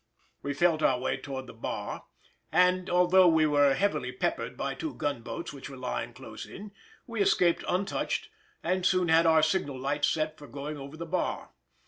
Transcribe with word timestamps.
We 0.41 0.55
felt 0.55 0.81
our 0.81 0.97
way 0.97 1.17
towards 1.17 1.45
the 1.45 1.53
bar, 1.53 2.05
and 2.51 2.89
although 2.89 3.27
we 3.27 3.45
were 3.45 3.75
heavily 3.75 4.11
peppered 4.11 4.57
by 4.57 4.73
two 4.73 4.95
gunboats 4.95 5.53
which 5.53 5.69
were 5.69 5.77
lying 5.77 6.15
close 6.15 6.43
in, 6.47 6.71
we 7.05 7.21
escaped 7.21 7.63
untouched 7.67 8.29
and 8.63 8.83
soon 8.83 9.09
had 9.09 9.27
our 9.27 9.43
signal 9.43 9.79
lights 9.79 10.07
set 10.07 10.39
for 10.39 10.47
going 10.47 10.75
over 10.75 10.97
the 10.97 11.05
bar. 11.05 11.51